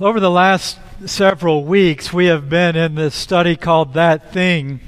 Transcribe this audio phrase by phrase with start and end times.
[0.00, 4.80] Over the last several weeks, we have been in this study called That Thing.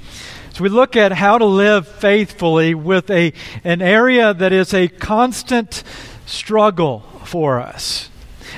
[0.55, 4.89] So we look at how to live faithfully with a, an area that is a
[4.89, 5.85] constant
[6.25, 8.09] struggle for us.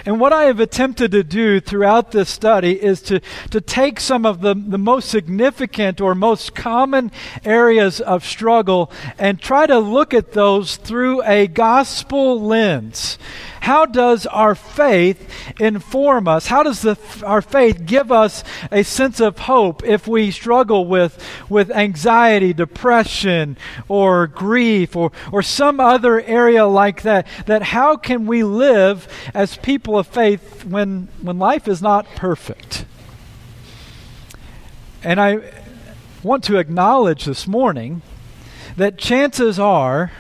[0.07, 4.25] And what I have attempted to do throughout this study is to, to take some
[4.25, 7.11] of the, the most significant or most common
[7.45, 13.19] areas of struggle and try to look at those through a gospel lens.
[13.65, 15.27] How does our faith
[15.59, 16.49] inform us?
[16.49, 21.19] How does the, our faith give us a sense of hope if we struggle with,
[21.49, 23.57] with anxiety, depression,
[23.89, 27.27] or grief, or, or some other area like that?
[27.47, 32.85] That how can we live as people of faith when, when life is not perfect?
[35.03, 35.39] And I
[36.23, 38.03] want to acknowledge this morning
[38.77, 40.13] that chances are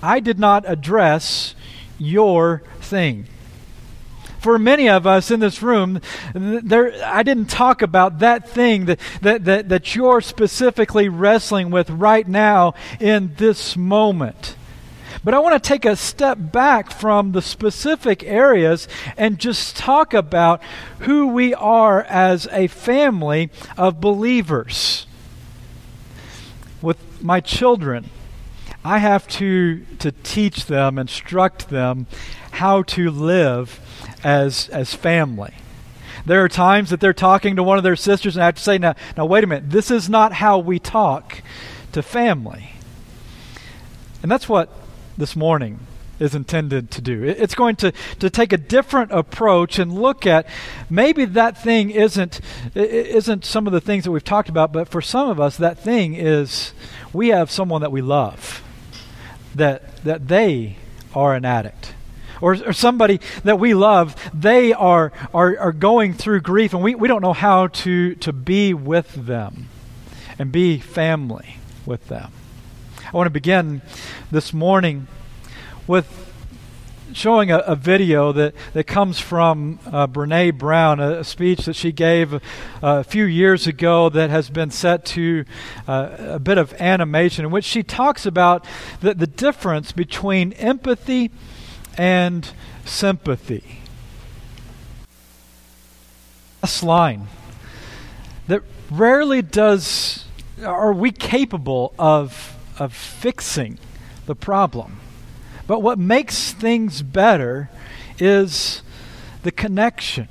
[0.00, 1.56] I did not address
[1.98, 3.26] your thing.
[4.38, 6.00] For many of us in this room,
[6.34, 11.90] there, I didn't talk about that thing that, that, that, that you're specifically wrestling with
[11.90, 14.56] right now in this moment.
[15.24, 20.14] But I want to take a step back from the specific areas and just talk
[20.14, 20.62] about
[21.00, 25.08] who we are as a family of believers.
[26.80, 28.10] With my children,
[28.86, 32.06] I have to, to teach them, instruct them
[32.52, 33.80] how to live
[34.22, 35.54] as, as family.
[36.24, 38.62] There are times that they're talking to one of their sisters, and I have to
[38.62, 41.42] say, now, now wait a minute, this is not how we talk
[41.92, 42.74] to family.
[44.22, 44.70] And that's what
[45.18, 45.80] this morning
[46.20, 47.24] is intended to do.
[47.24, 50.46] It's going to, to take a different approach and look at
[50.88, 52.40] maybe that thing isn't,
[52.76, 55.76] isn't some of the things that we've talked about, but for some of us, that
[55.76, 56.72] thing is
[57.12, 58.62] we have someone that we love
[59.56, 60.76] that, that they
[61.14, 61.94] are an addict.
[62.40, 66.94] Or, or somebody that we love, they are, are, are going through grief, and we,
[66.94, 69.68] we don't know how to, to be with them
[70.38, 72.32] and be family with them.
[73.06, 73.80] I want to begin
[74.30, 75.06] this morning
[75.86, 76.25] with
[77.12, 81.74] showing a, a, video that, that comes from uh, Brene Brown, a, a, speech that
[81.74, 82.40] she gave uh,
[82.82, 85.44] a few years ago that has been set to
[85.86, 88.64] uh, a bit of animation, in which she talks about
[89.00, 91.30] the, the difference between empathy
[91.96, 92.50] and
[92.84, 93.80] sympathy.
[96.62, 97.28] Last line
[98.48, 100.24] that rarely does
[100.64, 103.78] are we capable of of fixing
[104.26, 104.98] the problem
[105.66, 107.70] but what makes things better
[108.18, 108.82] is
[109.42, 110.28] the connection.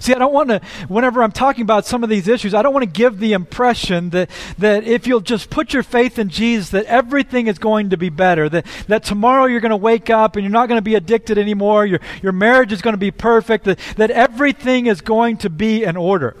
[0.00, 2.72] See, I don't want to, whenever I'm talking about some of these issues, I don't
[2.72, 6.70] want to give the impression that, that if you'll just put your faith in Jesus,
[6.70, 8.48] that everything is going to be better.
[8.48, 11.38] That, that tomorrow you're going to wake up and you're not going to be addicted
[11.38, 11.86] anymore.
[11.86, 13.64] Your, your marriage is going to be perfect.
[13.64, 16.36] That, that everything is going to be in order.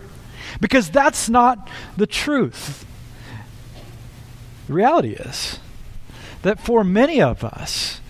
[0.60, 2.84] Because that's not the truth.
[4.66, 5.58] The reality is
[6.46, 8.00] that for many of us,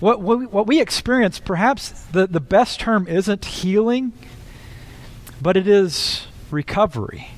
[0.00, 4.12] what, what, we, what we experience, perhaps the, the best term isn't healing,
[5.40, 7.28] but it is recovery.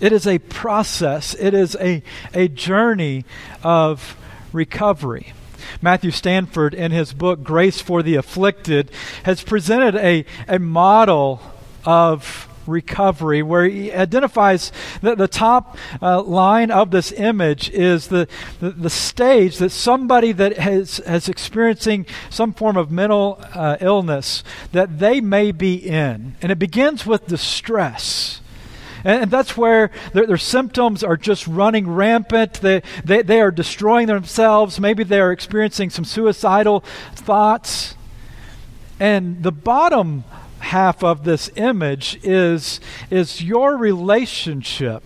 [0.00, 2.02] It is a process, it is a,
[2.34, 3.24] a journey
[3.62, 4.16] of
[4.52, 5.32] recovery.
[5.80, 8.90] Matthew Stanford, in his book Grace for the Afflicted,
[9.22, 11.40] has presented a, a model
[11.84, 14.70] of recovery, where he identifies
[15.02, 18.28] that the top uh, line of this image is the,
[18.60, 24.44] the, the, stage that somebody that has, has experiencing some form of mental uh, illness
[24.72, 26.36] that they may be in.
[26.42, 28.40] And it begins with distress.
[29.04, 32.54] And, that's where their, their, symptoms are just running rampant.
[32.54, 34.80] They, they, they are destroying themselves.
[34.80, 36.80] Maybe they are experiencing some suicidal
[37.14, 37.94] thoughts.
[39.00, 40.24] And the bottom
[40.60, 42.80] half of this image is,
[43.10, 45.02] is your relationship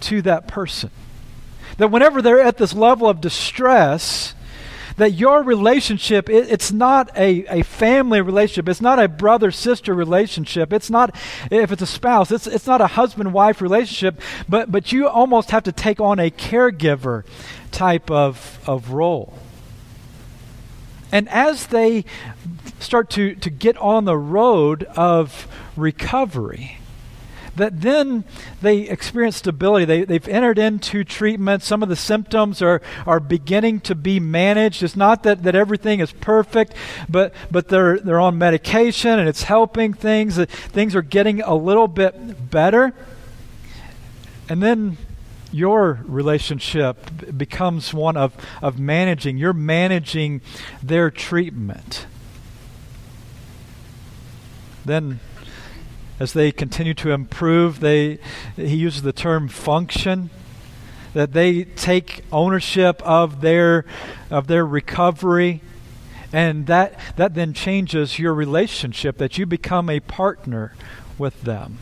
[0.00, 0.90] to that person.
[1.78, 4.34] That whenever they're at this level of distress,
[4.96, 8.68] that your relationship it, it's not a, a family relationship.
[8.68, 10.72] It's not a brother sister relationship.
[10.72, 11.16] It's not
[11.50, 15.50] if it's a spouse it's, it's not a husband wife relationship but but you almost
[15.50, 17.24] have to take on a caregiver
[17.70, 19.32] type of of role
[21.12, 22.04] and as they
[22.78, 25.46] start to, to get on the road of
[25.76, 26.78] recovery,
[27.56, 28.24] that then
[28.62, 29.84] they experience stability.
[29.84, 31.62] They, they've entered into treatment.
[31.62, 34.82] Some of the symptoms are, are beginning to be managed.
[34.82, 36.74] It's not that, that everything is perfect,
[37.08, 40.38] but, but they're, they're on medication and it's helping things.
[40.38, 42.94] Things are getting a little bit better.
[44.48, 44.96] And then
[45.52, 49.38] your relationship becomes one of, of managing.
[49.38, 50.40] You're managing
[50.82, 52.06] their treatment.
[54.84, 55.20] Then,
[56.18, 58.18] as they continue to improve, they,
[58.56, 60.30] he uses the term function
[61.12, 63.84] that they take ownership of their
[64.30, 65.60] of their recovery
[66.32, 70.72] and that that then changes your relationship that you become a partner
[71.18, 71.78] with them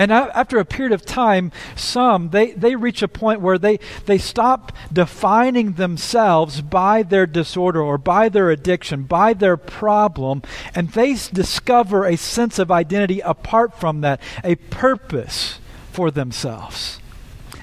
[0.00, 4.16] and after a period of time some they, they reach a point where they, they
[4.18, 10.42] stop defining themselves by their disorder or by their addiction by their problem
[10.74, 15.58] and they discover a sense of identity apart from that a purpose
[15.92, 16.98] for themselves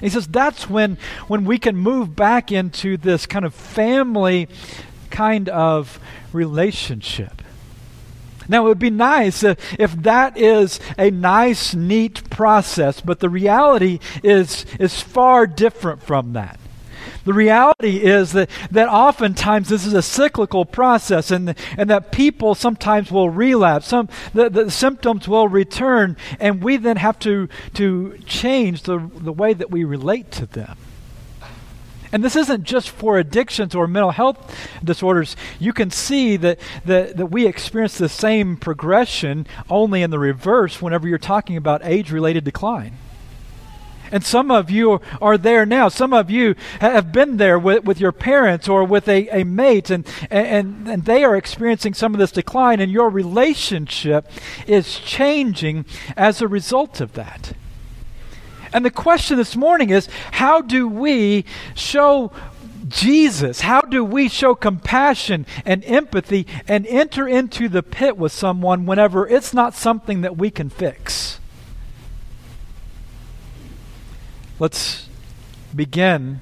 [0.00, 0.96] he says that's when,
[1.26, 4.48] when we can move back into this kind of family
[5.10, 5.98] kind of
[6.32, 7.42] relationship.
[8.48, 13.28] Now, it would be nice uh, if that is a nice, neat process, but the
[13.28, 16.58] reality is, is far different from that.
[17.24, 22.54] The reality is that, that oftentimes this is a cyclical process and, and that people
[22.54, 23.88] sometimes will relapse.
[23.88, 29.32] Some, the, the symptoms will return, and we then have to, to change the, the
[29.32, 30.78] way that we relate to them.
[32.12, 35.36] And this isn't just for addictions or mental health disorders.
[35.58, 40.80] You can see that, that, that we experience the same progression only in the reverse
[40.80, 42.94] whenever you're talking about age related decline.
[44.10, 45.88] And some of you are there now.
[45.88, 49.90] Some of you have been there with, with your parents or with a, a mate,
[49.90, 54.30] and, and, and they are experiencing some of this decline, and your relationship
[54.66, 55.84] is changing
[56.16, 57.52] as a result of that.
[58.72, 61.44] And the question this morning is how do we
[61.74, 62.32] show
[62.88, 63.60] Jesus?
[63.60, 69.26] How do we show compassion and empathy and enter into the pit with someone whenever
[69.26, 71.40] it's not something that we can fix?
[74.58, 75.08] Let's
[75.74, 76.40] begin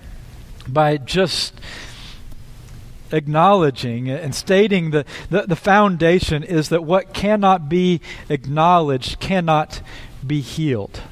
[0.66, 1.60] by just
[3.12, 9.80] acknowledging and stating the, the, the, foundation is that what cannot be acknowledged cannot
[10.26, 11.02] be healed.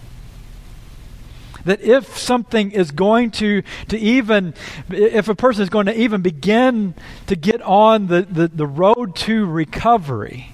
[1.65, 4.55] That if something is going to, to even,
[4.91, 6.95] if a person is going to even begin
[7.27, 10.53] to get on the, the, the road to recovery,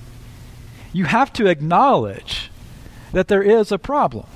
[0.92, 2.50] you have to acknowledge
[3.12, 4.26] that there is a problem.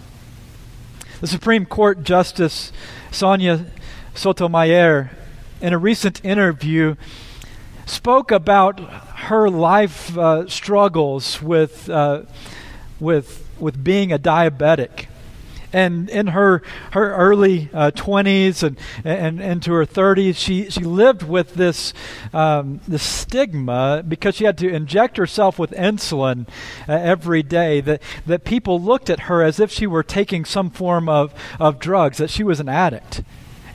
[1.20, 2.72] The Supreme Court Justice
[3.10, 3.66] Sonia
[4.14, 5.10] Sotomayor,
[5.60, 6.96] in a recent interview,
[7.86, 12.22] spoke about her life uh, struggles with, uh,
[13.00, 15.06] with, with being a diabetic
[15.74, 16.62] and in her
[16.92, 21.92] her early uh, 20s and, and into her 30s, she, she lived with this
[22.32, 26.48] um, this stigma because she had to inject herself with insulin
[26.88, 27.80] uh, every day.
[27.80, 31.80] That that people looked at her as if she were taking some form of of
[31.80, 33.22] drugs, that she was an addict.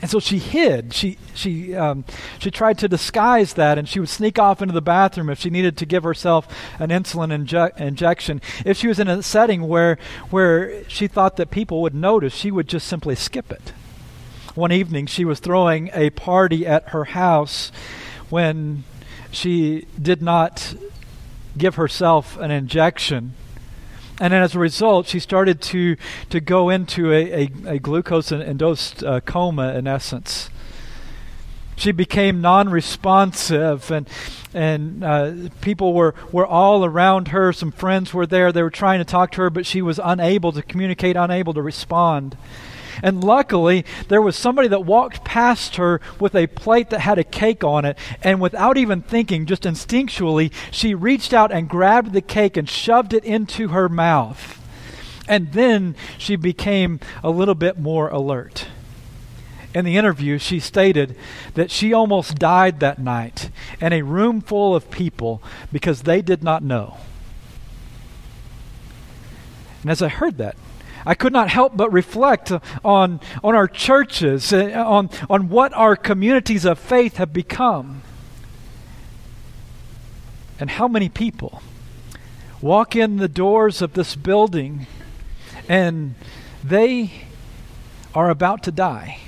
[0.02, 0.94] And so she hid.
[0.94, 2.04] She she um,
[2.38, 5.50] she tried to disguise that, and she would sneak off into the bathroom if she
[5.50, 6.48] needed to give herself
[6.78, 8.40] an insulin inje- injection.
[8.64, 9.98] If she was in a setting where
[10.30, 13.72] where she thought that people would notice, she would just simply skip it.
[14.54, 17.70] One evening, she was throwing a party at her house
[18.30, 18.84] when
[19.30, 20.74] she did not
[21.58, 23.34] give herself an injection
[24.20, 25.96] and then as a result, she started to,
[26.28, 30.50] to go into a, a, a glucose induced uh, coma, in essence.
[31.76, 34.06] She became non responsive, and,
[34.52, 35.32] and uh,
[35.62, 37.54] people were, were all around her.
[37.54, 38.52] Some friends were there.
[38.52, 41.62] They were trying to talk to her, but she was unable to communicate, unable to
[41.62, 42.36] respond.
[43.02, 47.24] And luckily, there was somebody that walked past her with a plate that had a
[47.24, 47.98] cake on it.
[48.22, 53.12] And without even thinking, just instinctually, she reached out and grabbed the cake and shoved
[53.12, 54.58] it into her mouth.
[55.28, 58.66] And then she became a little bit more alert.
[59.72, 61.16] In the interview, she stated
[61.54, 65.40] that she almost died that night in a room full of people
[65.70, 66.96] because they did not know.
[69.82, 70.56] And as I heard that,
[71.04, 72.52] I could not help but reflect
[72.84, 78.02] on, on our churches, uh, on, on what our communities of faith have become.
[80.58, 81.62] And how many people
[82.60, 84.86] walk in the doors of this building
[85.68, 86.14] and
[86.62, 87.24] they
[88.14, 89.18] are about to die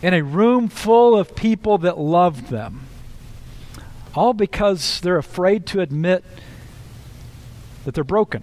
[0.00, 2.88] in a room full of people that love them,
[4.16, 6.24] all because they're afraid to admit
[7.84, 8.42] that they're broken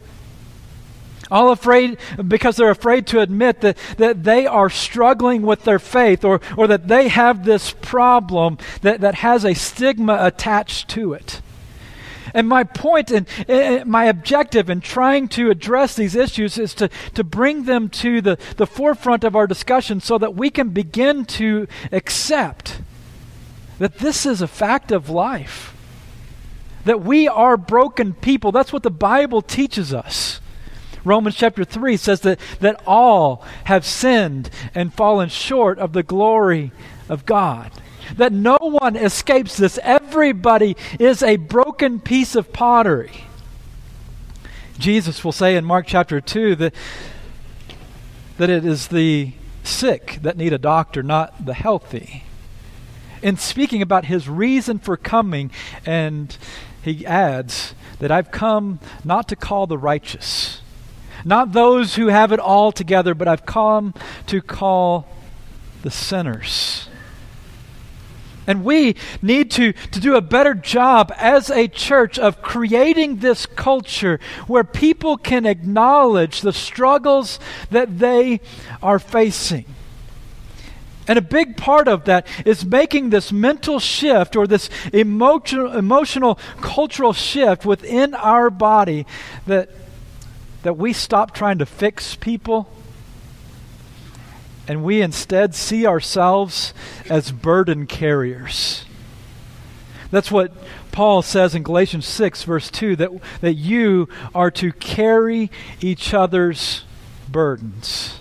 [1.31, 6.24] all afraid because they're afraid to admit that, that they are struggling with their faith
[6.24, 11.41] or, or that they have this problem that, that has a stigma attached to it.
[12.33, 13.27] And my point and
[13.88, 18.38] my objective in trying to address these issues is to, to bring them to the,
[18.57, 22.81] the forefront of our discussion so that we can begin to accept
[23.79, 25.75] that this is a fact of life
[26.86, 28.51] that we are broken people.
[28.51, 30.38] That's what the Bible teaches us.
[31.09, 36.71] Romans chapter 3 says that, that all have sinned and fallen short of the glory
[37.09, 37.71] of God.
[38.15, 39.79] That no one escapes this.
[39.81, 43.23] Everybody is a broken piece of pottery.
[44.77, 46.75] Jesus will say in Mark chapter 2 that,
[48.37, 52.23] that it is the sick that need a doctor, not the healthy.
[53.23, 55.49] In speaking about his reason for coming,
[55.87, 56.37] and
[56.83, 60.61] he adds that I've come not to call the righteous,
[61.25, 63.93] not those who have it all together, but I've come
[64.27, 65.07] to call
[65.81, 66.89] the sinners.
[68.47, 73.45] And we need to, to do a better job as a church of creating this
[73.45, 78.41] culture where people can acknowledge the struggles that they
[78.81, 79.65] are facing.
[81.07, 86.39] And a big part of that is making this mental shift or this emotional, emotional
[86.59, 89.05] cultural shift within our body
[89.45, 89.69] that,
[90.63, 92.69] that we stop trying to fix people
[94.67, 96.73] and we instead see ourselves
[97.09, 98.85] as burden carriers.
[100.11, 100.53] That's what
[100.91, 103.09] Paul says in Galatians 6, verse 2, that,
[103.41, 105.51] that you are to carry
[105.81, 106.83] each other's
[107.27, 108.19] burdens.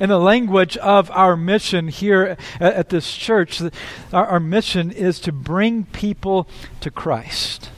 [0.00, 3.62] In the language of our mission here at, at this church,
[4.12, 6.48] our, our mission is to bring people
[6.80, 7.70] to Christ.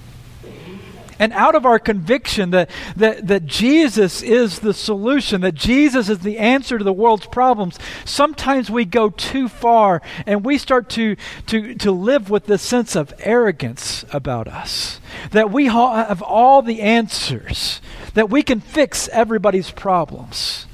[1.18, 6.20] And out of our conviction that, that, that Jesus is the solution, that Jesus is
[6.20, 11.16] the answer to the world's problems, sometimes we go too far and we start to,
[11.46, 15.00] to, to live with this sense of arrogance about us.
[15.30, 17.80] That we have all the answers,
[18.14, 20.66] that we can fix everybody's problems.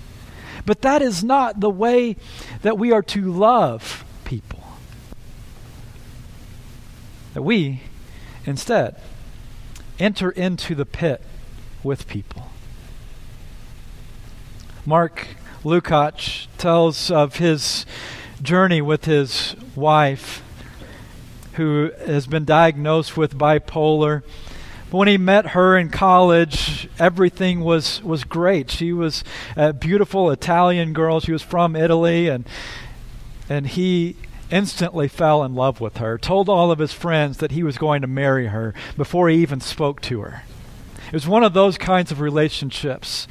[0.65, 2.17] But that is not the way
[2.63, 4.63] that we are to love people.
[7.35, 7.83] That we,
[8.45, 9.01] instead,
[10.01, 11.23] enter into the pit
[11.83, 12.49] with people.
[14.87, 15.29] Mark
[15.63, 17.85] Lukach tells of his
[18.43, 20.43] journey with his wife,
[21.55, 24.23] who has been diagnosed with bipolar.
[24.91, 28.71] When he met her in college, everything was, was great.
[28.71, 29.23] She was
[29.57, 31.21] a beautiful Italian girl.
[31.21, 32.45] She was from Italy, and
[33.49, 34.17] and he
[34.51, 38.03] instantly fell in love with her, told all of his friends that he was going
[38.03, 40.45] to marry her before he even spoke to her.
[41.07, 43.27] It was one of those kinds of relationships.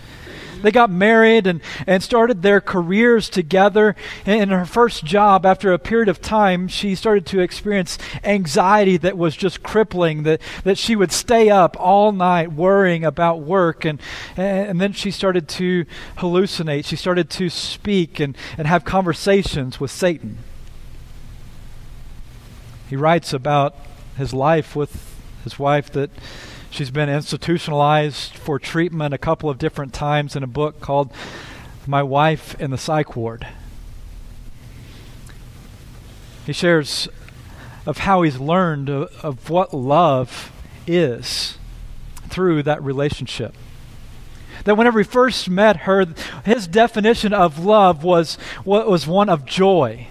[0.62, 3.96] They got married and, and started their careers together.
[4.26, 9.18] In her first job, after a period of time, she started to experience anxiety that
[9.18, 13.86] was just crippling, that, that she would stay up all night worrying about work.
[13.86, 14.02] And,
[14.36, 15.86] and then she started to
[16.18, 16.86] hallucinate.
[16.86, 20.40] She started to speak and, and have conversations with Satan.
[22.90, 23.76] He writes about
[24.18, 26.10] his life with his wife that
[26.72, 31.14] she's been institutionalized for treatment a couple of different times in a book called
[31.86, 33.48] My Wife in the Psych Ward.
[36.48, 37.08] He shares
[37.86, 40.52] of how he's learned of, what love
[40.88, 41.60] is
[42.28, 43.54] through that relationship
[44.66, 46.06] that whenever he first met her,
[46.44, 50.08] his definition of love was, was one of joy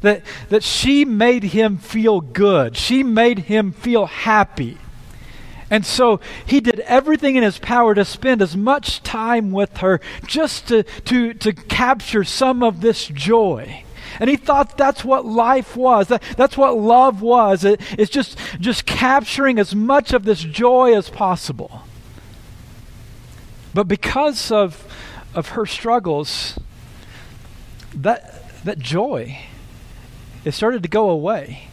[0.00, 2.76] that, that she made him feel good.
[2.76, 4.78] She made him feel happy.
[5.70, 10.00] And so he did everything in his power to spend as much time with her
[10.26, 13.84] just to, to, to capture some of this joy.
[14.20, 16.08] And he thought that's what life was.
[16.08, 17.64] That, that's what love was.
[17.64, 21.82] It, it's just, just capturing as much of this joy as possible.
[23.74, 24.90] But because of,
[25.34, 26.58] of her struggles,
[27.94, 29.38] that, that joy
[30.48, 31.68] it started to go away.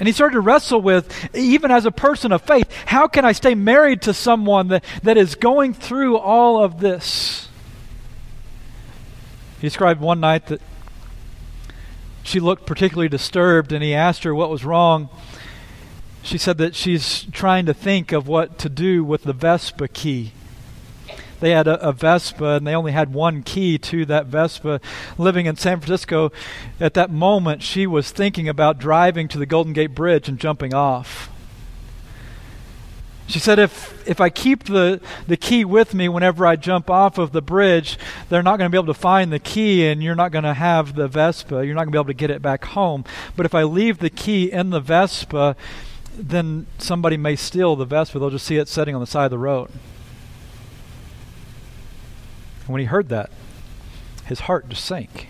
[0.00, 3.32] And he started to wrestle with, even as a person of faith, how can I
[3.32, 7.48] stay married to someone that, that is going through all of this?
[9.60, 10.60] He described one night that
[12.22, 15.08] she looked particularly disturbed, and he asked her what was wrong.
[16.22, 20.32] She said that she's trying to think of what to do with the Vespa key
[21.40, 24.80] they had a, a, Vespa and they only had one key to that Vespa.
[25.16, 26.32] Living in San Francisco,
[26.80, 30.74] at that moment, she was thinking about driving to the Golden Gate Bridge and jumping
[30.74, 31.30] off.
[33.28, 37.18] She said, if, if I keep the, the key with me whenever I jump off
[37.18, 37.98] of the bridge,
[38.30, 40.54] they're not going to be able to find the key and you're not going to
[40.54, 41.66] have the Vespa.
[41.66, 43.04] You're not going to be able to get it back home.
[43.36, 45.56] But if I leave the key in the Vespa,
[46.16, 48.18] then somebody may steal the Vespa.
[48.18, 49.70] They'll just see it sitting on the side of the road.
[52.68, 53.30] When he heard that,
[54.26, 55.28] his heart just sank.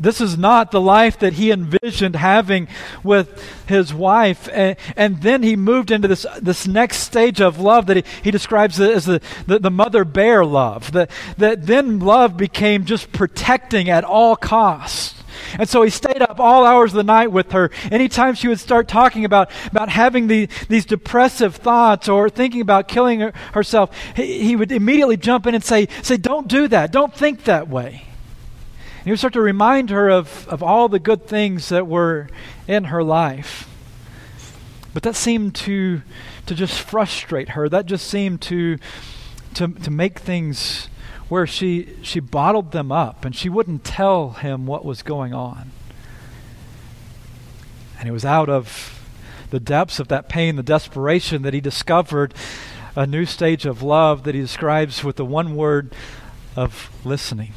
[0.00, 2.68] This is not the life that he envisioned having
[3.04, 4.48] with his wife.
[4.50, 8.30] And, and then he moved into this, this next stage of love that he, he
[8.30, 10.92] describes as the, the, the mother bear love.
[10.92, 15.19] That, that then love became just protecting at all costs.
[15.58, 17.70] And so he stayed up all hours of the night with her.
[17.90, 22.88] Anytime she would start talking about, about having the, these depressive thoughts or thinking about
[22.88, 26.92] killing her, herself, he, he would immediately jump in and say, say, Don't do that.
[26.92, 28.06] Don't think that way.
[28.98, 32.28] And he would start to remind her of, of all the good things that were
[32.68, 33.66] in her life.
[34.92, 36.02] But that seemed to,
[36.46, 37.68] to just frustrate her.
[37.68, 38.78] That just seemed to,
[39.54, 40.88] to, to make things
[41.30, 45.70] where she, she bottled them up and she wouldn't tell him what was going on.
[47.98, 49.02] And it was out of
[49.50, 52.34] the depths of that pain, the desperation, that he discovered
[52.94, 55.94] a new stage of love that he describes with the one word
[56.54, 57.52] of listening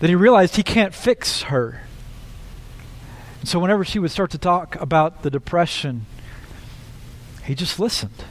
[0.00, 1.82] that he realized he can't fix her.
[3.40, 6.04] And so whenever she would start to talk about the depression,
[7.44, 8.24] he just listened.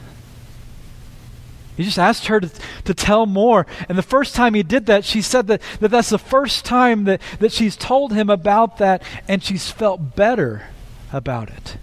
[1.76, 2.50] He just asked her to,
[2.84, 3.66] to tell more.
[3.88, 7.04] And the first time he did that, she said that, that that's the first time
[7.04, 10.68] that, that she's told him about that, and she's felt better
[11.12, 11.76] about it.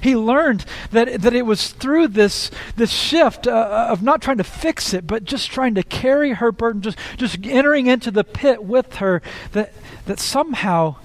[0.00, 4.36] He learned that, that it was through this, this shift uh, uh, of not trying
[4.36, 8.22] to fix it, but just trying to carry her burden, just, just entering into the
[8.22, 9.22] pit with her,
[9.52, 9.72] that,
[10.04, 10.96] that somehow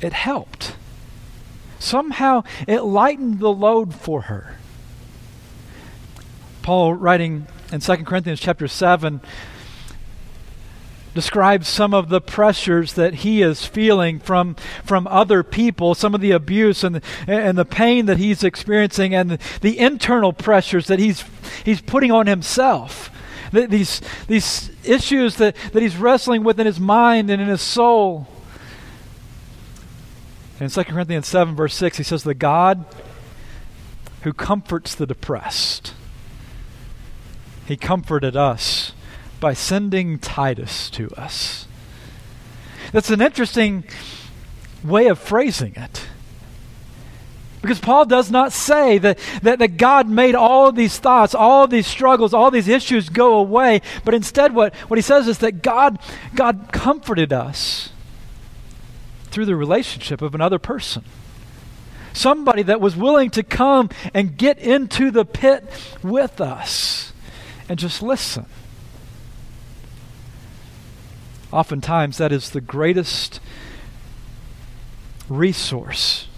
[0.00, 0.74] it helped.
[1.78, 4.56] Somehow it lightened the load for her.
[6.68, 9.22] Paul, writing in 2 Corinthians chapter 7,
[11.14, 16.20] describes some of the pressures that he is feeling from, from other people, some of
[16.20, 20.98] the abuse and and the pain that he's experiencing, and the, the internal pressures that
[20.98, 21.24] he's,
[21.64, 23.10] he's putting on himself.
[23.50, 28.28] These, these issues that, that he's wrestling with in his mind and in his soul.
[30.60, 32.84] In 2 Corinthians 7, verse 6, he says, The God
[34.20, 35.94] who comforts the depressed,
[37.68, 38.92] he comforted us
[39.40, 41.66] by sending Titus to us.
[42.92, 43.84] That's an interesting
[44.82, 46.06] way of phrasing it.
[47.60, 51.64] Because Paul does not say that, that, that God made all of these thoughts, all
[51.64, 55.38] of these struggles, all these issues go away, but instead what, what he says is
[55.38, 55.98] that God,
[56.34, 57.90] God comforted us
[59.26, 61.04] through the relationship of another person.
[62.14, 65.68] Somebody that was willing to come and get into the pit
[66.02, 67.07] with us
[67.68, 68.46] and just listen.
[71.52, 73.40] Oftentimes, that is the greatest
[75.28, 76.28] resource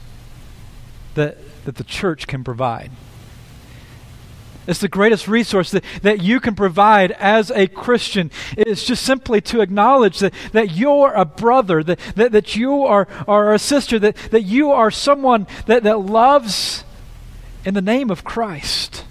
[1.14, 2.90] that, that the church can provide.
[4.66, 8.30] It's the greatest resource that, that you can provide as a Christian.
[8.56, 13.08] It's just simply to acknowledge that, that you're a brother, that, that, that you are,
[13.26, 16.84] are a sister, that, that you are someone that, that loves
[17.64, 19.04] in the name of Christ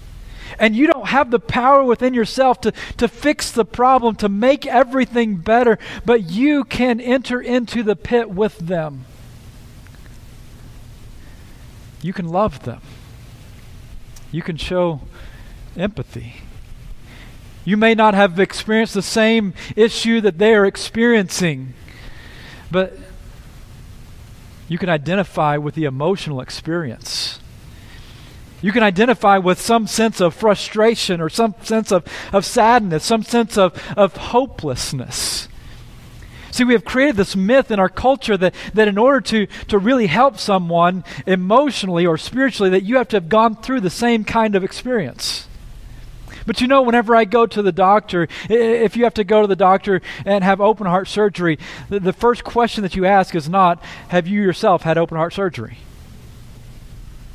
[0.60, 4.66] and you don't have the power within yourself to, to fix the problem, to make
[4.66, 9.06] everything better, but you can enter into the pit with them.
[12.02, 12.82] You can love them.
[14.32, 15.02] You can show
[15.76, 16.36] empathy.
[17.66, 21.74] You may not have experienced the same issue that they are experiencing,
[22.72, 22.98] but
[24.68, 27.40] you can identify with the emotional experience.
[28.62, 33.24] You can identify with some sense of frustration or some sense of, of sadness, some
[33.24, 35.48] sense of, of hopelessness.
[36.52, 39.78] See, we have created this myth in our culture that, that in order to, to
[39.78, 44.24] really help someone emotionally or spiritually, that you have to have gone through the same
[44.26, 45.48] kind of experience.
[46.46, 49.48] But you know, whenever I go to the doctor, if you have to go to
[49.48, 53.48] the doctor and have open heart surgery, the, the first question that you ask is
[53.48, 55.78] not, Have you yourself had open heart surgery?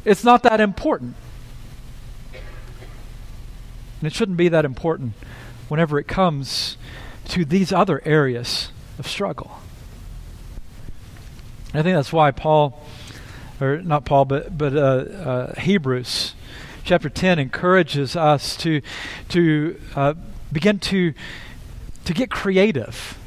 [0.05, 1.17] It's not that important.
[4.01, 5.15] And it shouldn't be that important
[5.69, 6.77] whenever it comes
[7.29, 9.59] to these other areas of struggle.
[11.73, 12.81] I think that's why Paul,
[13.61, 16.35] or not Paul, but, but uh, uh, Hebrews
[16.85, 18.83] chapter 10 encourages us to,
[19.31, 20.15] to uh,
[20.53, 21.15] begin to,
[22.05, 23.19] to get creative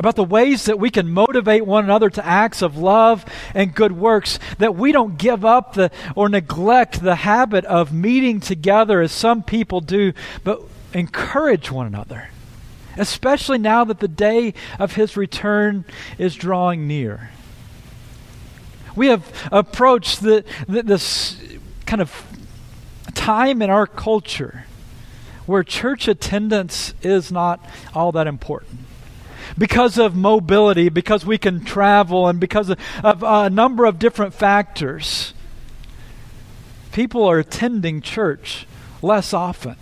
[0.00, 3.22] about the ways that we can motivate one another to acts of love
[3.54, 8.40] and good works, that we don't give up the, or neglect the habit of meeting
[8.40, 10.62] together as some people do, but
[10.94, 12.30] encourage one another,
[12.96, 15.84] especially now that the day of his return
[16.16, 17.28] is drawing near.
[18.96, 21.38] We have approached the, the, this
[21.84, 22.26] kind of
[23.12, 24.64] time in our culture
[25.44, 27.62] where church attendance is not
[27.94, 28.80] all that important
[29.58, 33.98] because of mobility, because we can travel, and because of, of uh, a number of
[33.98, 35.34] different factors,
[36.92, 38.66] people are attending church
[39.02, 39.76] less often.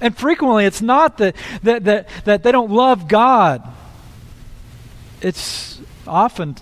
[0.00, 3.66] And frequently, it's not that, that, that, that they don't love God,
[5.20, 6.56] it's often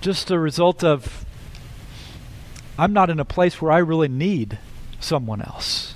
[0.00, 1.24] just a result of
[2.78, 4.58] I'm not in a place where I really need
[4.98, 5.91] someone else.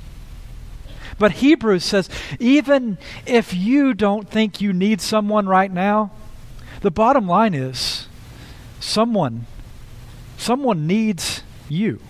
[1.18, 6.10] But Hebrews says even if you don't think you need someone right now,
[6.82, 8.08] the bottom line is
[8.80, 9.46] someone
[10.36, 12.00] someone needs you.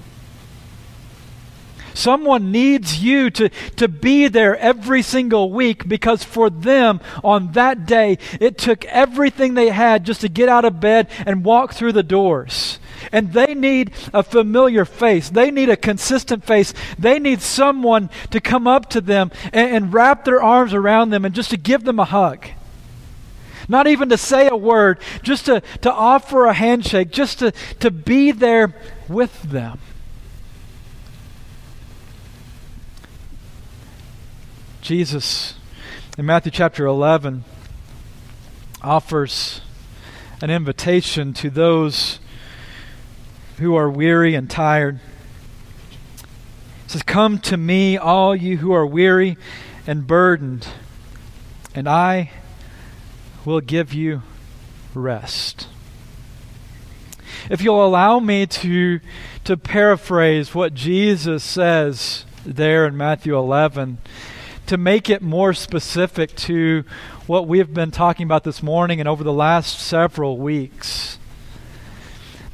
[1.94, 7.86] Someone needs you to, to be there every single week because for them on that
[7.86, 11.92] day, it took everything they had just to get out of bed and walk through
[11.92, 12.78] the doors.
[13.12, 15.30] And they need a familiar face.
[15.30, 16.74] They need a consistent face.
[16.98, 21.24] They need someone to come up to them and, and wrap their arms around them
[21.24, 22.46] and just to give them a hug.
[23.68, 27.90] Not even to say a word, just to, to offer a handshake, just to, to
[27.90, 28.74] be there
[29.08, 29.80] with them.
[34.82, 35.54] Jesus,
[36.16, 37.42] in Matthew chapter 11,
[38.82, 39.60] offers
[40.40, 42.20] an invitation to those
[43.58, 45.00] who are weary and tired.
[46.18, 49.36] He says, Come to me, all you who are weary
[49.86, 50.68] and burdened,
[51.74, 52.30] and I
[53.44, 54.22] will give you
[54.94, 55.68] rest.
[57.48, 59.00] If you'll allow me to,
[59.44, 63.98] to paraphrase what Jesus says there in Matthew 11,
[64.66, 66.84] to make it more specific to
[67.26, 71.15] what we've been talking about this morning and over the last several weeks.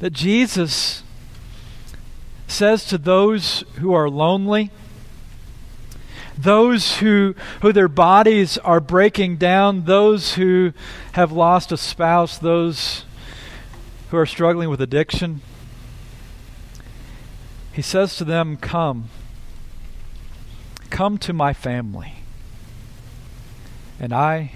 [0.03, 1.01] That Jesus
[2.45, 4.69] says to those who are lonely,
[6.37, 10.73] those who, who their bodies are breaking down, those who
[11.13, 13.05] have lost a spouse, those
[14.09, 15.39] who are struggling with addiction,
[17.71, 19.07] he says to them, Come.
[20.89, 22.15] Come to my family,
[24.01, 24.51] and I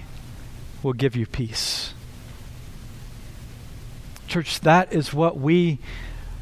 [0.82, 1.94] will give you peace.
[4.28, 5.78] Church, that is what we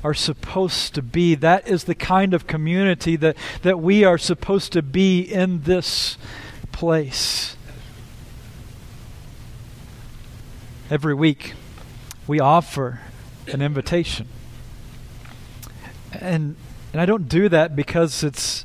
[0.04, 1.34] are supposed to be.
[1.34, 6.18] That is the kind of community that, that we are supposed to be in this
[6.72, 7.56] place.
[10.90, 11.54] Every week,
[12.26, 13.00] we offer
[13.48, 14.28] an invitation.
[16.12, 16.56] And,
[16.92, 18.64] and I don't do that because it's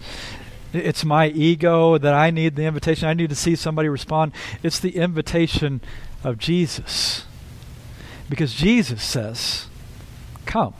[0.74, 3.08] it's my ego that I need the invitation.
[3.08, 4.32] I need to see somebody respond.
[4.64, 5.82] It's the invitation
[6.24, 7.26] of Jesus.
[8.32, 9.68] Because Jesus says,
[10.46, 10.74] Come.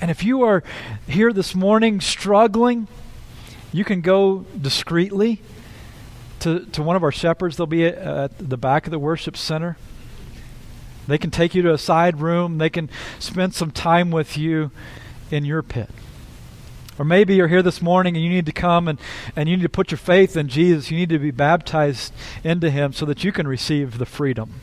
[0.00, 0.64] And if you are
[1.06, 2.88] here this morning struggling,
[3.70, 5.42] you can go discreetly
[6.40, 7.58] to, to one of our shepherds.
[7.58, 9.76] They'll be at, at the back of the worship center.
[11.06, 14.70] They can take you to a side room, they can spend some time with you
[15.30, 15.90] in your pit.
[16.98, 18.98] Or maybe you're here this morning and you need to come and,
[19.36, 20.90] and you need to put your faith in Jesus.
[20.90, 24.62] You need to be baptized into Him so that you can receive the freedom.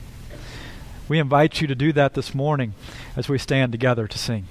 [1.07, 2.73] We invite you to do that this morning
[3.15, 4.47] as we stand together to sing.